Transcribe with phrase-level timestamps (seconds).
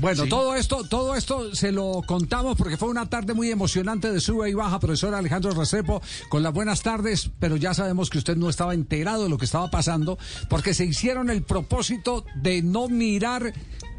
[0.00, 4.20] Bueno, todo esto, todo esto se lo contamos porque fue una tarde muy emocionante de
[4.20, 8.36] sube y baja, profesor Alejandro Restrepo, con las buenas tardes, pero ya sabemos que usted
[8.36, 10.18] no estaba enterado de lo que estaba pasando,
[10.48, 13.52] porque se hicieron el propósito de no mirar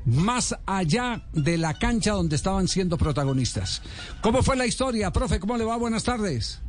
[0.06, 3.82] más allá de la cancha donde estaban siendo protagonistas.
[4.22, 5.40] ¿Cómo fue la historia, profe?
[5.40, 5.78] ¿Cómo le va?
[5.78, 6.62] Buenas tardes.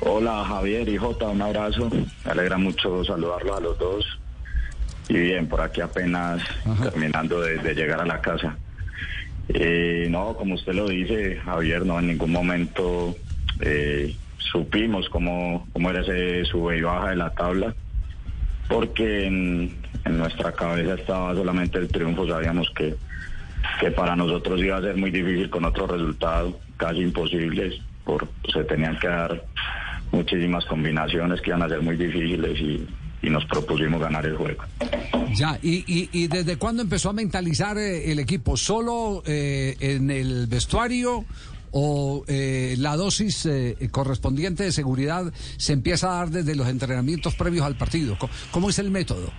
[0.00, 1.90] Hola Javier y Jota, un abrazo.
[1.90, 4.04] Me alegra mucho saludarlos a los dos.
[5.08, 6.42] Y bien, por aquí apenas
[6.82, 8.56] terminando de, llegar a la casa.
[9.48, 13.16] Eh, no, como usted lo dice, Javier, no en ningún momento
[13.60, 17.74] eh, supimos cómo, cómo era ese sube y baja de la tabla,
[18.68, 22.94] porque en, nuestra cabeza estaba solamente el triunfo, sabíamos que,
[23.78, 28.64] que para nosotros iba a ser muy difícil con otros resultados, casi imposibles, por, se
[28.64, 29.44] tenían que dar
[30.10, 32.86] muchísimas combinaciones que iban a ser muy difíciles y,
[33.22, 34.64] y nos propusimos ganar el juego.
[35.34, 38.56] Ya, ¿y, y, desde cuándo empezó a mentalizar eh, el equipo?
[38.56, 41.24] ¿Solo eh, en el vestuario
[41.70, 43.48] o eh, la dosis
[43.90, 48.16] correspondiente de seguridad se empieza a dar desde los entrenamientos previos al partido?
[48.50, 49.30] ¿Cómo, es el método?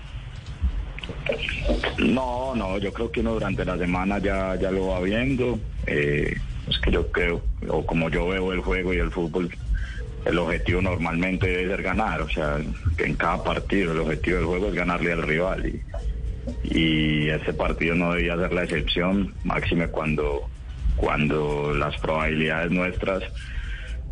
[1.98, 5.60] No, no, yo creo que uno durante la semana ya, ya lo va viendo.
[5.88, 9.50] es que yo creo, o como yo veo el juego y el fútbol,
[10.25, 12.58] el objetivo normalmente debe ser ganar, o sea,
[12.98, 15.81] en cada partido el objetivo del juego es ganarle al rival y,
[16.64, 20.50] y ese partido no debía ser la excepción, máxime cuando,
[20.95, 23.23] cuando las probabilidades nuestras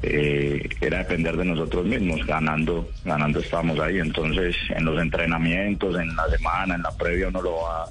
[0.03, 6.15] eh, era depender de nosotros mismos, ganando, ganando estamos ahí, entonces en los entrenamientos, en
[6.15, 7.85] la semana, en la previa uno lo va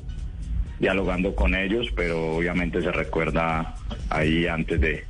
[0.79, 3.75] dialogando con ellos, pero obviamente se recuerda
[4.11, 5.05] ahí antes de,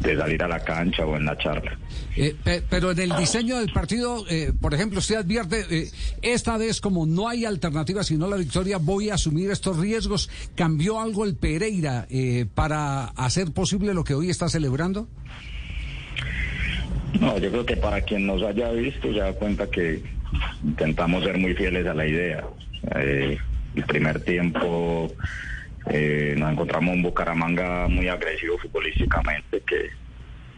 [0.00, 1.76] de salir a la cancha o en la charla.
[2.16, 2.34] Eh,
[2.68, 5.90] pero en el diseño del partido, eh, por ejemplo, usted advierte, eh,
[6.22, 10.30] esta vez como no hay alternativa sino la victoria, voy a asumir estos riesgos.
[10.54, 12.06] ¿Cambió algo el Pereira
[12.54, 15.08] para hacer posible lo que hoy está celebrando?
[17.20, 20.02] No, yo creo que para quien nos haya visto se da cuenta que
[20.62, 22.44] intentamos ser muy fieles a la idea.
[22.94, 23.38] el
[23.86, 25.12] primer tiempo
[25.86, 29.90] eh, nos encontramos un Bucaramanga muy agresivo futbolísticamente que,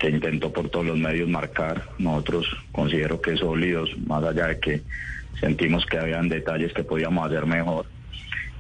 [0.09, 1.85] intentó por todos los medios marcar.
[1.99, 4.83] Nosotros considero que sólidos, más allá de que
[5.39, 7.85] sentimos que habían detalles que podíamos hacer mejor.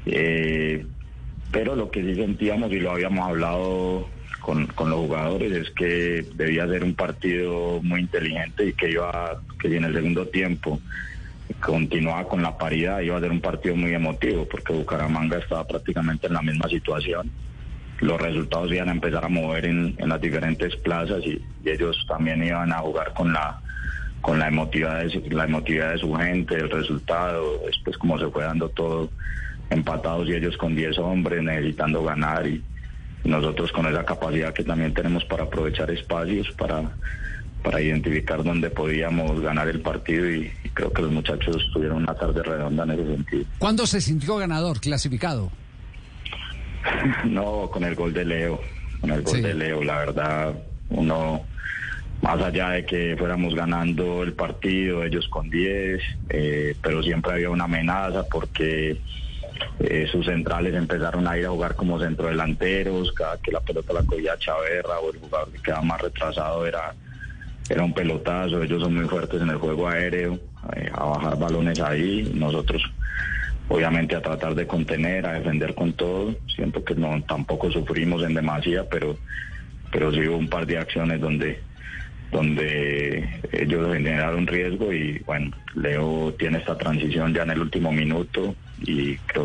[0.04, 0.84] Eh,
[1.50, 4.08] pero lo que sí sentíamos y lo habíamos hablado
[4.40, 9.40] con, con, los jugadores es que debía ser un partido muy inteligente y que iba
[9.60, 10.78] que en el segundo tiempo
[11.60, 16.26] continuaba con la paridad, iba a ser un partido muy emotivo porque Bucaramanga estaba prácticamente
[16.26, 17.30] en la misma situación.
[18.00, 22.72] Los resultados iban a empezar a mover en, las diferentes plazas y, ellos también iban
[22.72, 23.60] a jugar con la
[24.22, 28.44] con la emotividad de, la emotividad de su gente, el resultado, después como se fue
[28.44, 29.10] dando todo
[29.70, 32.62] empatados y ellos con 10 hombres necesitando ganar y
[33.24, 36.82] nosotros con esa capacidad que también tenemos para aprovechar espacios, para
[37.62, 42.42] para identificar dónde podíamos ganar el partido y, creo que los muchachos tuvieron una tarde
[42.42, 43.44] redonda en ese sentido.
[43.58, 45.50] ¿Cuándo se sintió ganador, clasificado?
[47.24, 48.60] No, con el gol de Leo,
[49.00, 50.54] con el gol de Leo, la verdad,
[50.88, 51.42] uno,
[52.22, 56.00] más allá de que fuéramos ganando el partido, ellos con 10,
[56.30, 58.98] eh, pero siempre había una amenaza porque
[59.80, 64.02] eh, sus centrales empezaron a ir a jugar como centrodelanteros, cada que la pelota la
[64.02, 66.94] cogía Chaverra o el jugador que quedaba más retrasado era
[67.70, 70.40] era un pelotazo, ellos son muy fuertes en el juego aéreo,
[70.74, 72.82] eh, a bajar balones ahí, nosotros
[73.68, 78.34] obviamente a tratar de contener, a defender con todo, siento que no tampoco sufrimos en
[78.34, 79.16] demasía, pero
[79.92, 81.60] pero sí hubo un par de acciones donde
[82.32, 88.54] donde ellos generaron riesgo y bueno, Leo tiene esta transición ya en el último minuto
[88.82, 89.44] y creo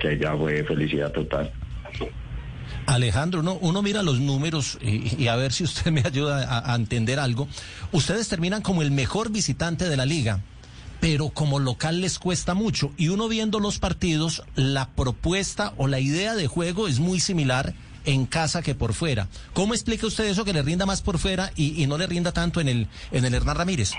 [0.00, 1.52] Que ya fue felicidad total.
[2.86, 6.72] Alejandro, uno, uno mira los números y, y a ver si usted me ayuda a,
[6.72, 7.46] a entender algo.
[7.92, 10.40] Ustedes terminan como el mejor visitante de la liga,
[11.00, 12.92] pero como local les cuesta mucho.
[12.96, 17.74] Y uno viendo los partidos, la propuesta o la idea de juego es muy similar
[18.06, 19.28] en casa que por fuera.
[19.52, 22.32] ¿Cómo explica usted eso que le rinda más por fuera y, y no le rinda
[22.32, 23.92] tanto en el, en el Hernán Ramírez?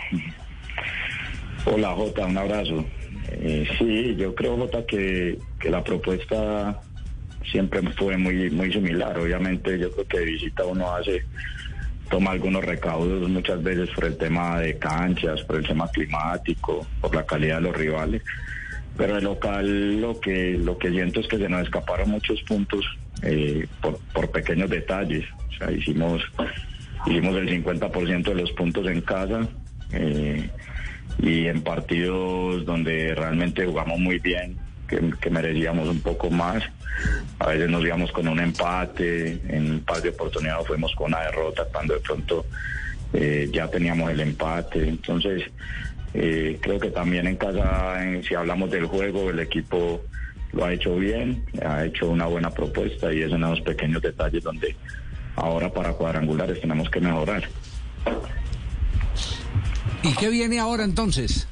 [1.66, 2.86] Hola Jota, un abrazo.
[3.32, 6.82] Eh, sí, yo creo Jota que, que la propuesta
[7.50, 9.18] siempre fue muy muy similar.
[9.18, 11.24] Obviamente yo creo que de visita uno hace
[12.10, 17.16] toma algunos recaudos muchas veces por el tema de canchas, por el tema climático, por
[17.16, 18.22] la calidad de los rivales.
[18.98, 22.86] Pero el local lo que lo que siento es que se nos escaparon muchos puntos
[23.24, 25.26] eh, por, por pequeños detalles.
[25.50, 26.22] O sea, hicimos
[27.06, 29.48] hicimos el 50% de los puntos en casa.
[29.94, 30.50] Eh,
[31.20, 36.64] y en partidos donde realmente jugamos muy bien, que, merecíamos un poco más.
[37.40, 41.22] A veces nos íbamos con un empate, en un par de oportunidades fuimos con una
[41.22, 42.46] derrota cuando de pronto
[43.14, 44.88] eh, ya teníamos el empate.
[44.88, 45.44] Entonces,
[46.14, 50.02] eh, creo que también en casa, en, si hablamos del juego, el equipo
[50.52, 54.44] lo ha hecho bien, ha hecho una buena propuesta y es en esos pequeños detalles
[54.44, 54.76] donde
[55.36, 57.48] ahora para cuadrangulares tenemos que mejorar.
[60.04, 61.48] ¿Y qué viene ahora entonces?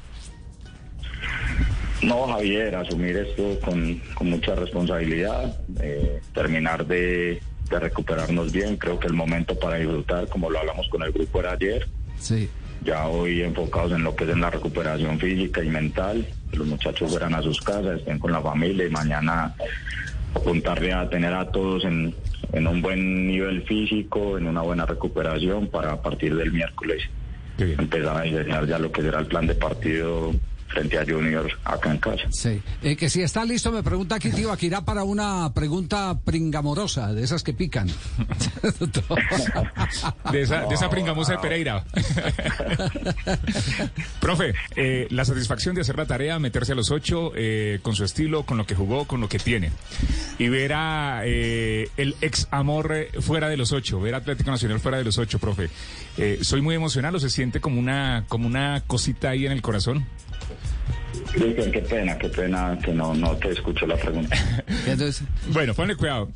[2.02, 8.76] No, Javier, asumir esto con, con mucha responsabilidad, eh, terminar de, de, recuperarnos bien.
[8.76, 11.86] Creo que el momento para disfrutar, como lo hablamos con el grupo, era ayer.
[12.18, 12.48] Sí.
[12.82, 17.10] Ya hoy enfocados en lo que es en la recuperación física y mental, los muchachos
[17.10, 19.54] fueran a sus casas, estén con la familia y mañana
[20.34, 22.14] apuntarle a tener a todos en,
[22.54, 27.02] en un buen nivel físico, en una buena recuperación para a partir del miércoles
[27.60, 30.32] empezar a diseñar ya lo que será el plan de partido
[30.70, 32.22] frente a Junior acá en casa.
[32.30, 32.62] Sí.
[32.82, 37.12] Eh, que si está listo, me pregunta aquí, tío, aquí irá para una pregunta pringamorosa,
[37.12, 37.88] de esas que pican.
[40.32, 41.84] de, esa, de esa pringamosa de Pereira.
[44.20, 48.04] Profe, eh, la satisfacción de hacer la tarea, meterse a los ocho, eh, con su
[48.04, 49.72] estilo, con lo que jugó, con lo que tiene.
[50.38, 54.98] Y ver a el ex amor fuera de los ocho, ver a Atlético Nacional fuera
[54.98, 55.70] de los ocho, profe.
[56.42, 60.06] soy muy emocional, ¿o se siente como una, como una cosita ahí en el corazón?
[61.32, 64.36] Cristian, qué pena, qué pena que no, no te escucho la pregunta.
[64.86, 65.22] Entonces...
[65.52, 66.30] Bueno, ponle cuidado.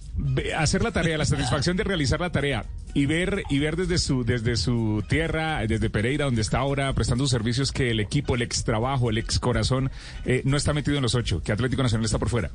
[0.56, 4.24] Hacer la tarea, la satisfacción de realizar la tarea y ver y ver desde su
[4.24, 8.64] desde su tierra, desde Pereira, donde está ahora prestando servicios, que el equipo, el ex
[8.64, 9.90] trabajo, el ex corazón,
[10.24, 12.50] eh, no está metido en los ocho, que Atlético Nacional está por fuera.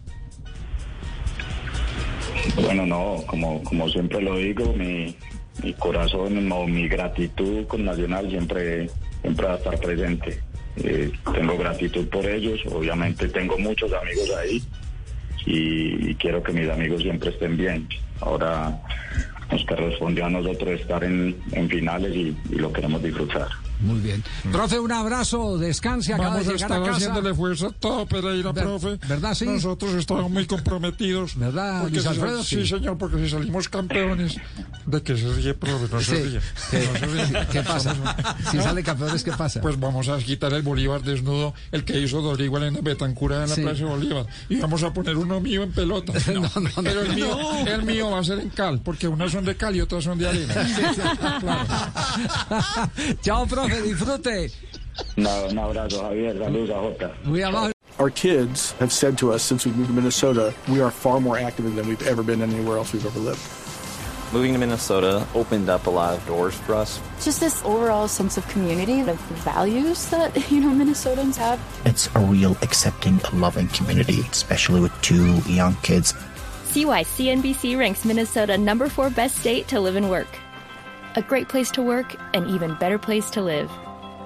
[2.56, 5.15] Bueno, no, como, como siempre lo digo, mi,
[5.62, 8.89] mi corazón o mi gratitud con Nacional siempre,
[9.22, 10.39] siempre va a estar presente.
[10.84, 14.64] Eh, tengo gratitud por ellos, obviamente tengo muchos amigos ahí
[15.46, 17.88] y, quiero que mis amigos siempre estén bien.
[18.22, 18.78] Ahora
[19.52, 21.36] nos correspondió a nosotros estar en,
[21.70, 23.48] finales y, lo queremos disfrutar.
[23.80, 24.24] Muy bien.
[24.52, 26.92] Profe, un abrazo, descanse, acaba Vamos de llegar a a casa.
[26.98, 29.00] haciéndole fuerza a todo Pereira, Ver, profe.
[29.08, 29.46] ¿Verdad, sí?
[29.46, 31.36] Nosotros estamos muy comprometidos.
[31.38, 32.44] ¿Verdad, Luis si Alfredo?
[32.44, 32.68] sí.
[32.68, 34.36] señor, porque si salimos campeones,
[34.86, 35.88] ¿de qué se ríe, profe?
[35.92, 36.24] No se Sí.
[36.24, 36.40] ríe.
[36.72, 37.48] ¿Qué, No se ríe.
[37.52, 37.96] qué pasa?
[38.52, 39.62] Si sale campeones, ¿qué pasa?
[39.62, 43.56] Pues vamos a quitar el Bolívar desnudo, el que hizo Dorigual en Betancura en la
[43.56, 43.62] Sí.
[43.62, 44.25] Plaza de Bolívar.
[44.50, 46.14] Y vamos a poner uno mío en pelota.
[46.34, 46.84] No, no, no.
[46.84, 49.75] Pero el mío, el mío va a ser en cal, porque unas son de cal
[49.75, 50.53] y otras son de arena.
[51.39, 51.65] Claro.
[53.22, 54.52] Chao, profe, disfrute.
[55.18, 56.38] No, un abrazo, Javier.
[56.38, 57.16] Saludos a Jota.
[57.24, 57.72] Muy amable.
[58.00, 61.38] Our kids have said to us since we moved to Minnesota, we are far more
[61.38, 63.42] active than we've ever been anywhere else we've ever lived.
[64.32, 67.02] Moving to Minnesota opened up a lot of doors for us.
[67.22, 71.60] Just this overall sense of community, the values that, you know, Minnesotans have.
[71.86, 76.14] It's a real accepting, loving community, especially with two young kids.
[76.66, 80.28] See why CNBC ranks Minnesota number four best state to live and work.
[81.16, 83.70] A great place to work, an even better place to live.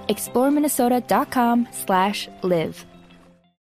[0.09, 2.85] ExploreMinnesota.com slash live.